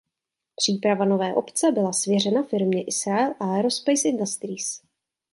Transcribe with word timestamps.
Příprava 0.55 1.05
nové 1.05 1.33
obce 1.33 1.71
byla 1.71 1.93
svěřena 1.93 2.43
firmě 2.43 2.83
Israel 2.83 3.33
Aerospace 3.39 4.07
Industries. 4.09 4.81